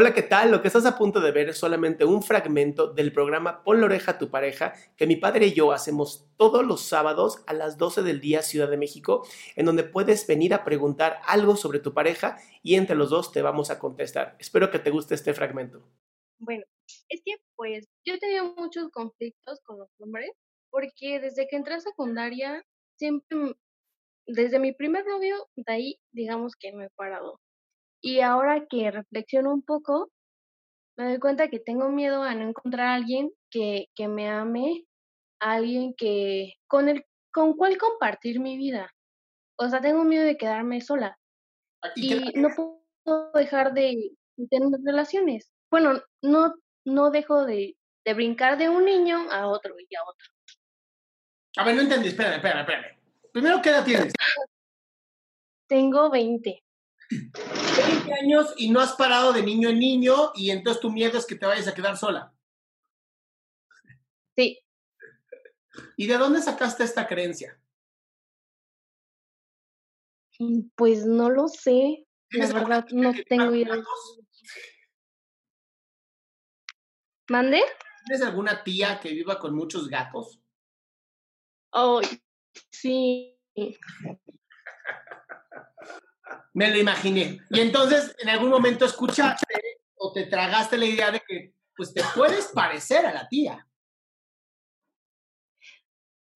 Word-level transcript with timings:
Hola, 0.00 0.14
¿qué 0.14 0.22
tal? 0.22 0.52
Lo 0.52 0.62
que 0.62 0.68
estás 0.68 0.86
a 0.86 0.96
punto 0.96 1.20
de 1.20 1.32
ver 1.32 1.48
es 1.48 1.58
solamente 1.58 2.04
un 2.04 2.22
fragmento 2.22 2.86
del 2.86 3.12
programa 3.12 3.64
Pon 3.64 3.80
la 3.80 3.86
oreja 3.86 4.12
a 4.12 4.18
tu 4.18 4.30
pareja 4.30 4.72
que 4.96 5.08
mi 5.08 5.16
padre 5.16 5.46
y 5.46 5.54
yo 5.54 5.72
hacemos 5.72 6.30
todos 6.36 6.64
los 6.64 6.82
sábados 6.82 7.42
a 7.48 7.52
las 7.52 7.78
12 7.78 8.04
del 8.04 8.20
día 8.20 8.42
Ciudad 8.42 8.70
de 8.70 8.76
México, 8.76 9.26
en 9.56 9.66
donde 9.66 9.82
puedes 9.82 10.24
venir 10.28 10.54
a 10.54 10.62
preguntar 10.62 11.18
algo 11.26 11.56
sobre 11.56 11.80
tu 11.80 11.94
pareja 11.94 12.38
y 12.62 12.76
entre 12.76 12.94
los 12.94 13.10
dos 13.10 13.32
te 13.32 13.42
vamos 13.42 13.70
a 13.70 13.80
contestar. 13.80 14.36
Espero 14.38 14.70
que 14.70 14.78
te 14.78 14.90
guste 14.90 15.16
este 15.16 15.34
fragmento. 15.34 15.82
Bueno, 16.38 16.62
es 17.08 17.20
que 17.24 17.34
pues 17.56 17.88
yo 18.04 18.14
he 18.14 18.18
tenido 18.20 18.54
muchos 18.54 18.90
conflictos 18.92 19.58
con 19.64 19.80
los 19.80 19.88
hombres 19.98 20.30
porque 20.70 21.18
desde 21.18 21.48
que 21.48 21.56
entré 21.56 21.74
a 21.74 21.80
secundaria 21.80 22.64
siempre, 23.00 23.56
desde 24.28 24.60
mi 24.60 24.72
primer 24.72 25.04
novio, 25.06 25.48
de 25.56 25.72
ahí 25.72 26.00
digamos 26.12 26.54
que 26.54 26.70
no 26.70 26.84
he 26.84 26.90
parado. 26.90 27.40
Y 28.00 28.20
ahora 28.20 28.66
que 28.68 28.90
reflexiono 28.90 29.52
un 29.52 29.62
poco, 29.62 30.10
me 30.96 31.08
doy 31.08 31.18
cuenta 31.18 31.48
que 31.48 31.60
tengo 31.60 31.88
miedo 31.90 32.22
a 32.22 32.34
no 32.34 32.48
encontrar 32.48 32.86
a 32.88 32.94
alguien 32.94 33.30
que, 33.50 33.86
que 33.94 34.08
me 34.08 34.28
ame, 34.28 34.84
a 35.40 35.52
alguien 35.52 35.94
que 35.96 36.54
con 36.66 36.88
el 36.88 37.04
con 37.32 37.54
cual 37.56 37.78
compartir 37.78 38.40
mi 38.40 38.56
vida. 38.56 38.92
O 39.56 39.68
sea, 39.68 39.80
tengo 39.80 40.04
miedo 40.04 40.24
de 40.24 40.36
quedarme 40.36 40.80
sola 40.80 41.16
¿Y 41.94 42.32
no 42.34 42.48
puedo 43.04 43.30
dejar 43.34 43.72
de 43.72 44.12
tener 44.50 44.68
relaciones. 44.84 45.52
Bueno, 45.70 46.02
no, 46.22 46.54
no 46.84 47.10
dejo 47.10 47.44
de, 47.44 47.76
de 48.04 48.14
brincar 48.14 48.58
de 48.58 48.68
un 48.68 48.84
niño 48.84 49.30
a 49.30 49.46
otro 49.48 49.74
y 49.78 49.94
a 49.94 50.02
otro. 50.02 50.26
A 51.56 51.64
ver, 51.64 51.74
no 51.74 51.82
entendí. 51.82 52.08
Espérame, 52.08 52.36
espérame, 52.36 52.60
espérame. 52.60 52.98
Primero, 53.32 53.62
¿qué 53.62 53.70
edad 53.70 53.84
tienes? 53.84 54.12
Tengo 55.66 56.10
20. 56.10 56.62
20 57.08 58.12
años 58.22 58.54
y 58.56 58.70
no 58.70 58.80
has 58.80 58.92
parado 58.94 59.32
de 59.32 59.42
niño 59.42 59.68
en 59.70 59.78
niño 59.78 60.32
y 60.34 60.50
entonces 60.50 60.80
tu 60.80 60.90
miedo 60.90 61.18
es 61.18 61.26
que 61.26 61.36
te 61.36 61.46
vayas 61.46 61.68
a 61.68 61.74
quedar 61.74 61.96
sola. 61.96 62.34
Sí, 64.36 64.58
¿Y 65.96 66.06
de 66.06 66.16
dónde 66.16 66.40
sacaste 66.40 66.84
esta 66.84 67.06
creencia? 67.06 67.60
mm, 70.38 70.70
pues 70.76 71.04
no 71.04 71.30
lo 71.30 71.48
sé. 71.48 72.06
La 72.30 72.46
¿Tienes 72.46 72.54
alguna 72.54 72.80
verdad, 72.82 72.90
no 72.92 73.12
tengo 73.28 73.54
idea. 73.54 73.82
¿Mande? 77.28 77.62
¿Tienes 78.06 78.26
alguna 78.26 78.62
tía 78.62 79.00
que 79.00 79.10
viva 79.10 79.38
con 79.38 79.54
muchos 79.54 79.88
gatos? 79.88 80.40
Ay, 81.72 82.06
sí. 82.70 83.36
Me 86.58 86.70
lo 86.72 86.76
imaginé. 86.76 87.38
Y 87.50 87.60
entonces, 87.60 88.16
en 88.18 88.28
algún 88.30 88.50
momento 88.50 88.84
escuchaste 88.84 89.54
o 89.94 90.12
te 90.12 90.24
tragaste 90.26 90.76
la 90.76 90.86
idea 90.86 91.12
de 91.12 91.20
que, 91.20 91.54
pues, 91.76 91.94
te 91.94 92.02
puedes 92.16 92.48
parecer 92.48 93.06
a 93.06 93.14
la 93.14 93.28
tía. 93.28 93.64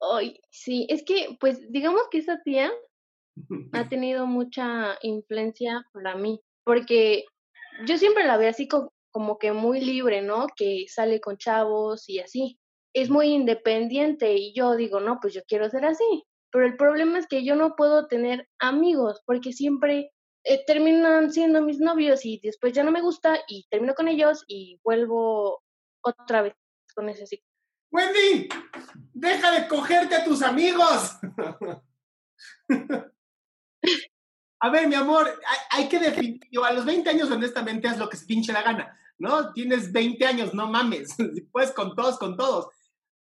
Ay, 0.00 0.38
sí. 0.48 0.86
Es 0.88 1.02
que, 1.04 1.36
pues, 1.40 1.60
digamos 1.72 2.02
que 2.08 2.18
esa 2.18 2.40
tía 2.44 2.70
ha 3.72 3.88
tenido 3.88 4.26
mucha 4.26 4.96
influencia 5.02 5.84
para 5.92 6.14
mí, 6.14 6.40
porque 6.64 7.24
yo 7.88 7.98
siempre 7.98 8.24
la 8.24 8.36
veo 8.36 8.50
así 8.50 8.68
co- 8.68 8.92
como 9.10 9.38
que 9.38 9.50
muy 9.50 9.80
libre, 9.80 10.22
¿no? 10.22 10.46
Que 10.54 10.84
sale 10.88 11.20
con 11.20 11.36
chavos 11.36 12.08
y 12.08 12.20
así. 12.20 12.60
Es 12.94 13.10
muy 13.10 13.26
independiente 13.26 14.34
y 14.34 14.54
yo 14.54 14.76
digo, 14.76 15.00
no, 15.00 15.18
pues 15.20 15.34
yo 15.34 15.40
quiero 15.48 15.68
ser 15.68 15.84
así. 15.84 16.24
Pero 16.52 16.64
el 16.66 16.76
problema 16.76 17.18
es 17.18 17.26
que 17.26 17.44
yo 17.44 17.56
no 17.56 17.74
puedo 17.74 18.06
tener 18.06 18.46
amigos 18.60 19.20
porque 19.26 19.52
siempre 19.52 20.11
eh, 20.44 20.64
terminan 20.66 21.32
siendo 21.32 21.62
mis 21.62 21.78
novios 21.78 22.24
y 22.24 22.40
después 22.42 22.72
ya 22.72 22.82
no 22.82 22.90
me 22.90 23.00
gusta 23.00 23.38
y 23.48 23.66
termino 23.70 23.94
con 23.94 24.08
ellos 24.08 24.44
y 24.46 24.80
vuelvo 24.82 25.62
otra 26.00 26.42
vez 26.42 26.54
con 26.94 27.08
ese 27.08 27.26
ciclo. 27.26 27.46
Wendy, 27.90 28.48
deja 29.12 29.50
de 29.52 29.68
cogerte 29.68 30.16
a 30.16 30.24
tus 30.24 30.42
amigos. 30.42 31.16
A 34.64 34.70
ver, 34.70 34.86
mi 34.86 34.94
amor, 34.94 35.28
hay, 35.70 35.88
que 35.88 35.98
definir, 35.98 36.40
yo, 36.50 36.64
a 36.64 36.72
los 36.72 36.84
20 36.84 37.10
años 37.10 37.30
honestamente 37.30 37.88
haz 37.88 37.98
lo 37.98 38.08
que 38.08 38.16
se 38.16 38.26
pinche 38.26 38.52
la 38.52 38.62
gana, 38.62 38.96
¿no? 39.18 39.52
Tienes 39.52 39.92
20 39.92 40.24
años, 40.24 40.54
no 40.54 40.68
mames, 40.68 41.16
puedes 41.52 41.72
con 41.72 41.96
todos, 41.96 42.16
con 42.18 42.36
todos. 42.36 42.68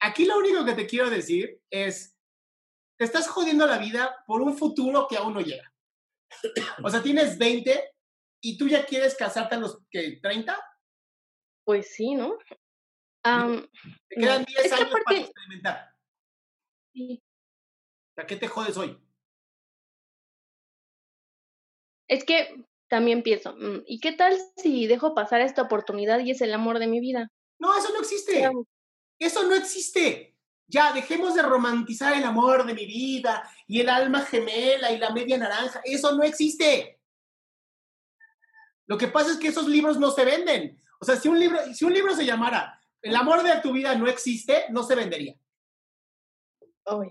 Aquí 0.00 0.26
lo 0.26 0.36
único 0.36 0.64
que 0.64 0.74
te 0.74 0.86
quiero 0.86 1.08
decir 1.08 1.58
es, 1.70 2.14
te 2.98 3.04
estás 3.04 3.28
jodiendo 3.28 3.66
la 3.66 3.78
vida 3.78 4.14
por 4.26 4.42
un 4.42 4.56
futuro 4.56 5.06
que 5.08 5.16
aún 5.16 5.34
no 5.34 5.40
llega. 5.40 5.72
O 6.82 6.90
sea, 6.90 7.02
tienes 7.02 7.38
20 7.38 7.92
y 8.42 8.58
tú 8.58 8.68
ya 8.68 8.84
quieres 8.86 9.14
casarte 9.16 9.54
a 9.54 9.58
los 9.58 9.78
que 9.90 10.18
30, 10.22 10.56
Pues 11.64 11.92
sí, 11.94 12.14
¿no? 12.14 12.38
Te 14.08 14.16
quedan 14.16 14.40
no, 14.42 14.46
10 14.46 14.64
es 14.64 14.72
que 14.72 14.74
años 14.74 14.90
para 15.04 15.18
experimentar. 15.20 15.94
sí. 16.92 17.22
¿A 18.18 18.26
qué 18.26 18.36
te 18.36 18.48
jodes 18.48 18.76
hoy? 18.76 18.98
Es 22.08 22.24
que 22.24 22.64
también 22.88 23.22
pienso, 23.22 23.54
mm, 23.56 23.82
¿y 23.86 24.00
qué 24.00 24.12
tal 24.12 24.36
si 24.56 24.86
dejo 24.86 25.14
pasar 25.14 25.40
esta 25.40 25.62
oportunidad 25.62 26.20
y 26.20 26.30
es 26.30 26.40
el 26.40 26.54
amor 26.54 26.78
de 26.78 26.86
mi 26.86 27.00
vida? 27.00 27.30
No, 27.58 27.76
eso 27.76 27.88
no 27.88 27.94
¿Qué 27.96 28.00
existe. 28.00 28.50
Eso 29.18 29.46
no 29.46 29.54
existe. 29.54 30.35
Ya, 30.68 30.92
dejemos 30.92 31.34
de 31.34 31.42
romantizar 31.42 32.12
el 32.14 32.24
amor 32.24 32.66
de 32.66 32.74
mi 32.74 32.86
vida 32.86 33.48
y 33.66 33.80
el 33.80 33.88
alma 33.88 34.22
gemela 34.22 34.90
y 34.90 34.98
la 34.98 35.10
media 35.10 35.38
naranja. 35.38 35.80
Eso 35.84 36.14
no 36.14 36.24
existe. 36.24 37.00
Lo 38.86 38.98
que 38.98 39.08
pasa 39.08 39.32
es 39.32 39.36
que 39.38 39.48
esos 39.48 39.66
libros 39.68 39.98
no 39.98 40.10
se 40.10 40.24
venden. 40.24 40.80
O 41.00 41.04
sea, 41.04 41.16
si 41.16 41.28
un 41.28 41.38
libro, 41.38 41.58
si 41.74 41.84
un 41.84 41.92
libro 41.92 42.14
se 42.14 42.24
llamara 42.24 42.80
El 43.02 43.14
amor 43.14 43.42
de 43.42 43.60
tu 43.60 43.72
vida 43.72 43.94
no 43.94 44.08
existe, 44.08 44.64
no 44.70 44.82
se 44.82 44.94
vendería. 44.94 45.36
Ay, 46.84 47.10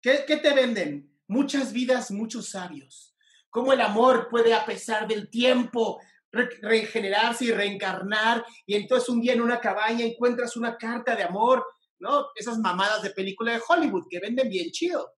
¿Qué, 0.00 0.24
qué 0.26 0.36
te 0.36 0.52
venden? 0.52 1.10
Muchas 1.28 1.72
vidas, 1.72 2.10
muchos 2.10 2.50
sabios. 2.50 3.14
Cómo 3.48 3.72
el 3.72 3.80
amor 3.80 4.28
puede, 4.28 4.52
a 4.54 4.64
pesar 4.66 5.06
del 5.06 5.30
tiempo, 5.30 6.00
re- 6.30 6.58
regenerarse 6.60 7.44
y 7.46 7.52
reencarnar. 7.52 8.44
Y 8.66 8.74
entonces 8.74 9.08
un 9.08 9.20
día 9.20 9.34
en 9.34 9.42
una 9.42 9.60
cabaña 9.60 10.04
encuentras 10.04 10.56
una 10.56 10.76
carta 10.76 11.14
de 11.14 11.22
amor, 11.22 11.64
¿no? 12.02 12.26
Esas 12.34 12.58
mamadas 12.58 13.02
de 13.02 13.10
película 13.10 13.52
de 13.52 13.62
Hollywood 13.66 14.08
que 14.10 14.18
venden 14.18 14.50
bien 14.50 14.70
chido. 14.70 15.14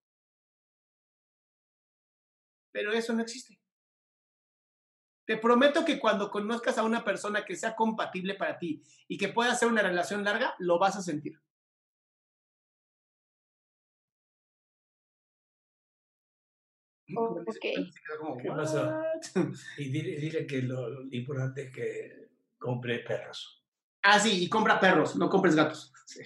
Pero 2.73 2.93
eso 2.93 3.13
no 3.15 3.23
existe. 3.23 3.59
Te 5.27 5.39
prometo 5.39 5.85
que 5.85 5.99
cuando 5.99 6.31
conozcas 6.31 6.77
a 6.77 6.85
una 6.85 7.03
persona 7.03 7.45
que 7.45 7.57
sea 7.57 7.75
compatible 7.75 8.35
para 8.35 8.59
ti 8.59 8.83
y 9.09 9.17
que 9.17 9.29
pueda 9.29 9.53
hacer 9.53 9.69
una 9.69 9.81
relación 9.81 10.23
larga, 10.23 10.55
lo 10.59 10.79
vas 10.79 10.97
a 10.97 11.03
sentir. 11.03 11.41
Oh. 17.17 17.43
Y 19.79 19.91
dile, 19.91 20.21
dile 20.21 20.47
que 20.47 20.63
lo, 20.63 20.89
lo 20.89 21.03
importante 21.11 21.63
es 21.63 21.73
que 21.73 22.29
compre 22.59 22.99
perros. 22.99 23.65
Ah, 24.03 24.21
sí, 24.21 24.45
y 24.45 24.49
compra 24.51 24.79
perros, 24.79 25.17
no 25.17 25.31
compres 25.31 25.57
gatos. 25.57 25.91
Sí. 26.07 26.21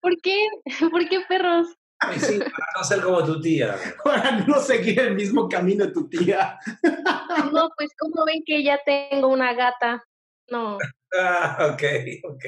¿Por 0.00 0.20
qué? 0.20 0.46
¿Por 0.90 1.08
qué 1.08 1.20
perros? 1.28 1.68
Ay, 1.98 2.18
sí, 2.18 2.38
para 2.38 2.66
no 2.76 2.84
ser 2.84 3.02
como 3.02 3.22
tu 3.24 3.40
tía. 3.40 3.76
Para 4.02 4.38
no 4.38 4.58
seguir 4.58 5.00
el 5.00 5.14
mismo 5.14 5.48
camino 5.48 5.84
de 5.84 5.92
tu 5.92 6.08
tía. 6.08 6.58
No, 7.52 7.68
pues 7.76 7.90
como 7.98 8.24
ven 8.24 8.42
que 8.46 8.62
ya 8.62 8.80
tengo 8.84 9.28
una 9.28 9.52
gata. 9.52 10.02
No, 10.48 10.78
Ah, 11.18 11.72
ok, 11.72 11.82
ok. 12.24 12.44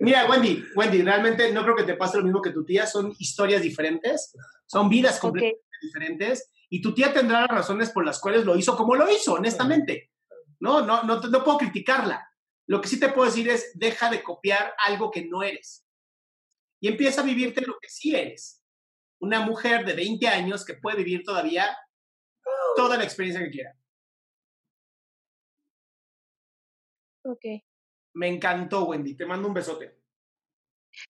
Mira, 0.00 0.28
Wendy, 0.28 0.64
Wendy, 0.74 1.02
realmente 1.02 1.52
no 1.52 1.62
creo 1.62 1.76
que 1.76 1.82
te 1.82 1.94
pase 1.94 2.16
lo 2.16 2.24
mismo 2.24 2.40
que 2.40 2.50
tu 2.50 2.64
tía, 2.64 2.86
son 2.86 3.14
historias 3.18 3.60
diferentes, 3.60 4.34
son 4.66 4.88
vidas 4.88 5.18
completamente 5.18 5.60
diferentes, 5.82 6.50
y 6.70 6.80
tu 6.80 6.94
tía 6.94 7.12
tendrá 7.12 7.42
las 7.42 7.50
razones 7.50 7.90
por 7.90 8.04
las 8.04 8.20
cuales 8.20 8.44
lo 8.44 8.56
hizo 8.56 8.76
como 8.76 8.94
lo 8.94 9.10
hizo, 9.10 9.34
honestamente. 9.34 10.12
No, 10.60 10.84
no, 10.84 11.02
no, 11.02 11.20
no 11.20 11.44
puedo 11.44 11.58
criticarla. 11.58 12.28
Lo 12.66 12.80
que 12.80 12.88
sí 12.88 13.00
te 13.00 13.08
puedo 13.08 13.26
decir 13.26 13.48
es, 13.48 13.72
deja 13.74 14.10
de 14.10 14.22
copiar 14.22 14.74
algo 14.86 15.10
que 15.10 15.26
no 15.26 15.42
eres. 15.42 15.84
Y 16.80 16.88
empieza 16.88 17.20
a 17.20 17.24
vivirte 17.24 17.60
lo 17.62 17.78
que 17.80 17.88
sí 17.88 18.14
eres. 18.14 18.64
Una 19.20 19.40
mujer 19.40 19.84
de 19.84 19.94
20 19.94 20.28
años 20.28 20.64
que 20.64 20.74
puede 20.74 20.98
vivir 20.98 21.22
todavía 21.24 21.76
toda 22.76 22.96
la 22.96 23.04
experiencia 23.04 23.42
que 23.42 23.50
quiera. 23.50 23.74
Ok. 27.24 27.44
Me 28.14 28.28
encantó, 28.28 28.84
Wendy. 28.84 29.16
Te 29.16 29.26
mando 29.26 29.48
un 29.48 29.54
besote. 29.54 29.98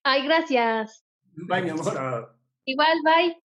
Ay, 0.02 0.24
gracias. 0.24 1.04
Bye, 1.22 1.62
mi 1.62 1.70
amor. 1.70 2.38
Igual, 2.64 2.98
bye. 3.04 3.47